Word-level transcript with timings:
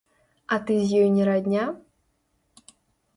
А 0.55 0.57
з 0.69 0.77
ёй 0.77 0.87
ты 0.93 1.03
не 1.17 1.27
радня? 1.29 1.65